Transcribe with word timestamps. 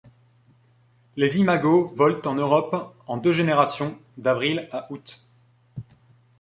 Les 1.15 1.37
imagos 1.37 1.93
volent 1.95 2.23
en 2.25 2.33
Europe 2.33 2.95
en 3.05 3.17
deux 3.17 3.33
générations 3.33 3.95
d'avril 4.17 4.67
à 4.71 4.91
août. 4.91 5.23